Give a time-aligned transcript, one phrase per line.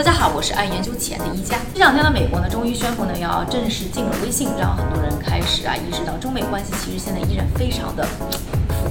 [0.00, 1.58] 大家好，我是爱研究钱的一佳。
[1.74, 8.08] 这两天呢，美国呢终于宣布呢要正式进入微信，让很多人开始啊意识到中美关系其实现在依然非常的。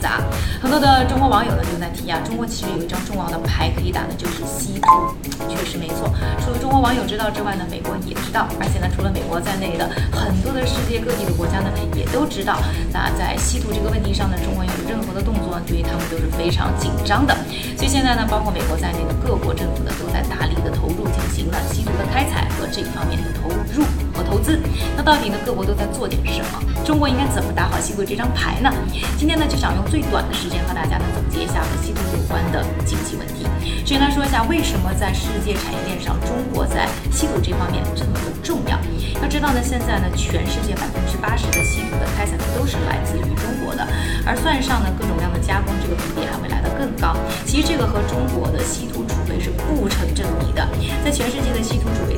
[0.00, 0.20] 杂，
[0.60, 5.14] 很多的中国网友呢就在提啊，中国其实有一张重要的牌可以打的，就是稀土。
[5.48, 6.08] 确实没错，
[6.40, 12.56] 除了中国网友知道之外呢，美国也知道，而且呢，除了美国在内的很多的世界各地的国家呢也都知道。
[12.92, 17.36] 那在稀土这个问题上呢，中国有任何的动作，对于他们都是非常紧张的。
[17.76, 23.84] 所以现在呢，包括美国在内的各国政府呢，都在大力的投入进行了稀土的开采和这一方面的投入
[24.22, 24.58] 投资。
[24.96, 26.60] 那到底呢，各国都在做点什么？
[26.84, 28.72] 中国应该怎么打好稀土这张牌呢？
[29.18, 33.46] 今天呢，就想用最短的时间和大家呢总结一下和稀土有关的经济问题。
[33.80, 38.78] 首先来说一下，为什么在世界产业链上，中国在稀土这方面这么的重要？
[39.20, 43.86] 要知道呢，现在呢，全世界百分之八十的稀土的开采都是来自于中国的，
[44.24, 47.16] 而算上呢各种各样的加工，这个比例还会来得更高。
[47.44, 50.66] 其实这个和中国的稀土储备是不成正比的。
[51.04, 52.16] 在全世界的稀土储备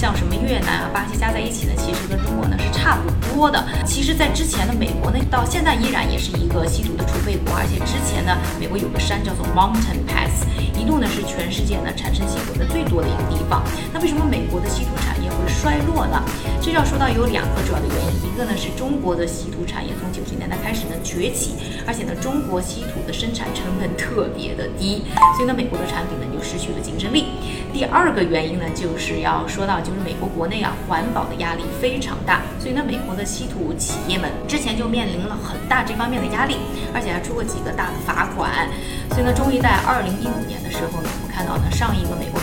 [0.00, 3.62] 像什么越南啊、巴西加在一起呢，其实跟中国呢是差不多的。
[3.84, 13.62] 其实，在之前的美国呢，到现在依然也是一个稀土的储备国，而且之前呢，美国有个山叫做 Mountain Pass，一度呢是全世界呢产生稀土的最多的一个地方。
[13.92, 15.09] 那为什么美国的稀土产
[15.50, 16.24] 衰落了？
[16.62, 25.04] 这要说到有两个主要的原因，一个呢是中国的稀土产业从九十年代开始呢崛起，而且呢中国稀土的生产成本特别的低，
[25.36, 27.26] 所以呢美国的产品呢就失去了竞争力。
[27.72, 29.80] 第二个原因呢就是要说到。
[29.80, 36.56] 就是美国国内啊，环保的压力非常大，所以呢，美国的稀土企业们之前就面临了很大这方面的压力，
[36.92, 38.68] 而且还出过几个大的罚款。
[39.10, 42.39] 所以呢，终于在二零一五年的时候呢，我们看到呢，上一个美国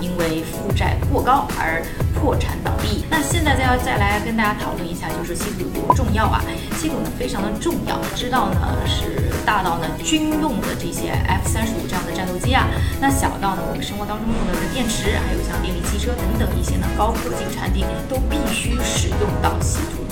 [0.00, 1.82] 因为负债过高而
[2.14, 3.04] 破产倒闭。
[3.10, 6.42] 那现在再要再来跟大家讨论一下，就是稀土有多重要啊？
[6.78, 9.30] 稀土呢，非常的重要，知道呢是。
[9.44, 12.68] 大到呢军用的这些 F 三十五这样的战斗机啊，
[13.00, 20.06] 那小到呢我们生活当中用的电池，还有像电力汽车等等一些呢高科技产品，都必须使用到稀土。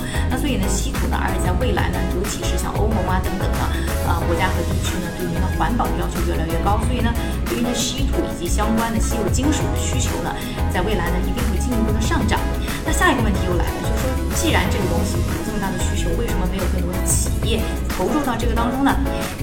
[0.50, 3.59] 那所以呢稀土呢，而且在未来呢，尤其是像欧盟啊等等的
[4.03, 7.15] 呃国家和地区呢，对于呢环保的要求越来越高，所以呢
[7.47, 10.34] 对于呢稀土以及相关的稀有金属的需求呢，
[10.75, 12.34] 在未来呢一定会进一步的上涨。
[12.83, 17.62] 那下一个问题又来了，就是说既然这个东西有这么大的需求，为什么没有更多的企业？
[17.87, 18.91] 投入到这个当中呢，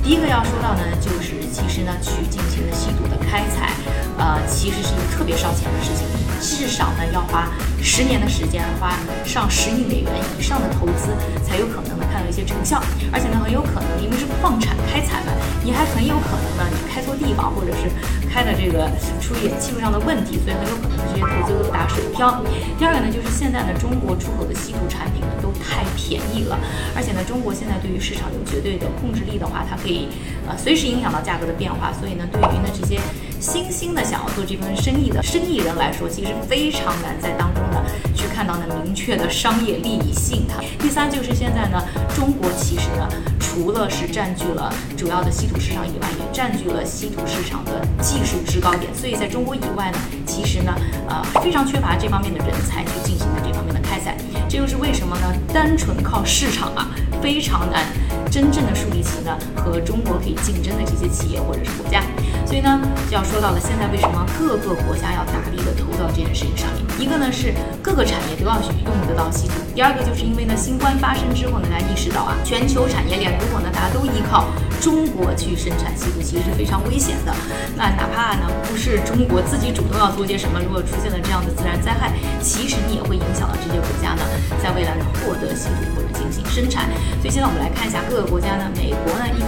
[0.04, 3.72] 第一个要说到呢，就是其实呢，去进行的稀土的开采，
[4.18, 6.08] 呃，其实是一个特别烧钱的事情，
[6.42, 7.48] 至少呢要花
[7.82, 8.94] 十年的时间，花
[9.24, 11.14] 上十亿美元以上的投资，
[11.44, 12.82] 才有可能呢看到一些成效。
[13.12, 15.32] 而且呢，很有可能因为是矿产开采嘛，
[15.64, 17.88] 你还很有可能呢，你开错地方，或者是
[18.28, 18.90] 开的这个
[19.22, 22.42] 出现技术上的问题，所以很有可能这些投资都打水漂。
[22.78, 26.58] 第二个呢，就是现在呢，中国出口的稀土产品呢都太便宜了，
[26.96, 28.38] 而且呢，中国现在对于市场有。
[28.48, 30.08] 绝对的控制力的话，它可以
[30.48, 31.92] 呃随时影响到价格的变化。
[31.94, 33.00] 所以呢，对于呢这些
[33.40, 37.82] 新兴的想要做这份生意的生意人来说，其实非常难在当中呢
[38.14, 40.46] 去看到呢明确的商业利益性。
[40.48, 41.82] 它第三就是现在呢，
[42.14, 43.08] 中国其实呢
[43.40, 48.94] 除了是占据了主要的稀土市场以外，也占据了稀土市场的技术制高点。
[48.94, 50.76] 所以在中国以外呢，其实呢
[51.08, 53.47] 呃非常缺乏这方面的人才去进行的。
[54.58, 55.32] 这就是为什么呢？
[55.54, 56.90] 单纯靠市场啊，
[57.22, 57.86] 非常难。
[58.32, 62.02] 真正的树立起呢和中国可以竞争的这些企业或者是国家，
[62.48, 62.80] 所以呢
[63.12, 66.82] 就要说到了现在为什么各个国家要大力的投到这件事情上面。
[66.98, 67.54] 一个呢是
[67.84, 74.48] 各个产业都要去用得到稀土，第二个就是因为呢新冠发生之后呢，大家意识到啊全球产业链如果呢大家都依靠
[74.82, 77.36] 中国去生产稀土，其实是非常危险的。
[77.76, 84.24] 那哪怕呢不是中国自己主动要做些什么，如果出现了这样的自然灾害，其实你也会影响到这些国家呢
[84.64, 86.90] 在未来呢获得稀土或者进行生产。
[87.22, 88.18] 所以现在我们来看一下各。
[88.18, 88.47] 个国家，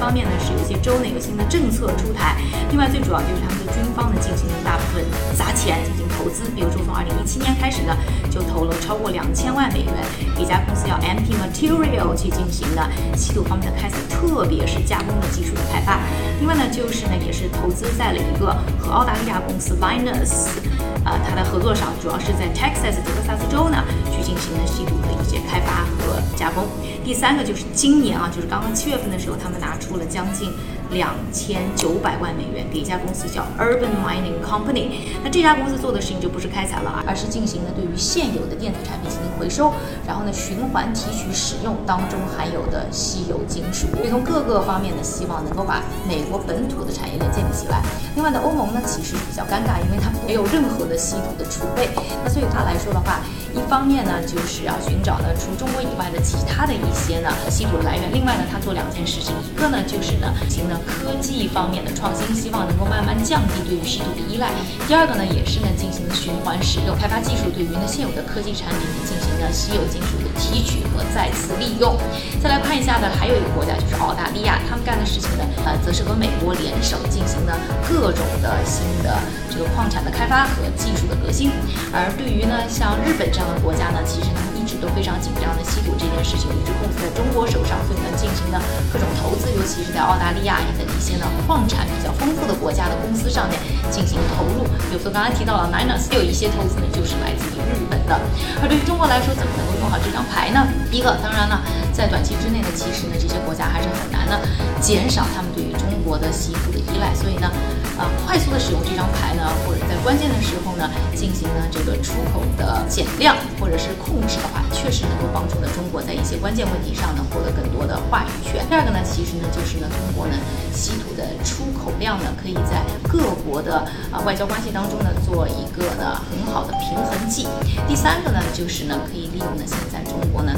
[0.09, 2.35] 方面呢是有一些州呢有新的政策出台，
[2.71, 5.05] 另外最主要就是他们的军方呢进行了大部分
[5.37, 7.95] 砸钱进行投资，比如说从二零一七年开始呢，
[8.31, 9.93] 就投了超过两千万美元
[10.35, 15.99] 一家公司叫 MP Material 去进行的稀土方面的开采，特别是加工的技术的开发。
[16.39, 20.57] 另外呢，就是呢也是投资在了一个和澳大利亚公司 Linus，
[21.05, 26.65] 呃，它的合作上，主要是在 Texas 德克萨斯州呢去进行了稀土的一些开发和加工。
[27.05, 30.51] 第三个就是今年啊，就是刚刚七月份的时候，他们拿出了将近
[30.91, 34.89] 两千九百万美元给一家公司叫 Urban Mining Company。
[35.23, 39.71] 那这家公司做的事情就不是开采了，而是进行了对于现有的电子产品进行回收，
[40.07, 43.87] 然后呢循环提取使用当中含有的稀有金属。
[43.95, 47.81] 所以从各个方面呢，希望能够把美国本土的产业链建立起来。
[48.15, 51.89] 另外呢，欧盟呢其实比较尴尬，因为它没有任何的稀土的储备。
[52.23, 53.19] 那所以它来说的话。
[53.51, 58.13] 一方面呢，就是要寻找呢除中国以外的其他的一些呢稀土的来源。
[58.13, 64.51] 另外呢，他做两件事情，一个呢就是呢行呢科技方面的创新，希望能够慢慢降低对于稀土的依赖。
[64.87, 71.97] 第二个呢，也是呢进行循环使用，开发技术对于呢现有的科技产品进行呢稀有金属的提取和再次利用。
[72.41, 77.51] 再来看一下呢，还有一个国家就是澳大利亚，他们干的事情呢，呃，则是和美国联手进行的
[77.83, 79.11] 各种的新的
[79.51, 81.51] 这个矿产的开发和技术的革新。
[81.91, 88.55] 而对于呢像日本这样的国家呢，其实他们一直都非常紧张的稀土这件事情，一直控制在中国手上，所以呢进行呢
[88.87, 93.59] 各种投资，尤其是在澳大利亚等一些呢矿产比较丰富的国家的公司上面
[93.91, 94.63] 进行投入。
[94.87, 98.15] 比如说刚才提到了 Minus，有一些投资呢就是来自于日本的。
[98.63, 100.63] 而对于中国来说，怎么能够用好这张牌呢？
[100.89, 101.61] 第一个，当然了，
[101.99, 104.39] 在短期之内呢，其实呢这些国家还是很难呢
[104.79, 107.51] 减少他们对于中国的稀土的依赖，所以呢。
[107.99, 118.65] 啊，快速的使用这张牌呢，或者在关键的时候呢，进行呢这个出口的减量或者是控制的话，确实能够帮助呢中国在一些关键问题上呢获得更多的话语权。
[118.69, 120.33] 第二个呢，其实呢就是呢通过呢
[120.71, 123.83] 稀土的出口量呢，可以在各国的
[124.15, 127.49] 啊外交关系当中呢做一个呢很好的平衡剂。
[127.85, 130.55] 第三个呢，就是呢可以利用呢现在中国呢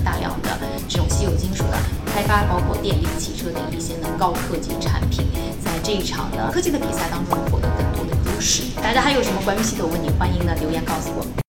[2.22, 5.26] 开发，包括电力、汽车等一些呢高科技产品，
[5.64, 7.38] 在这一场的科技的比赛当中。
[7.50, 8.64] 获得更多的优势。
[8.82, 11.26] 大家还有什么关于稀土问题，欢迎呢留言告诉我。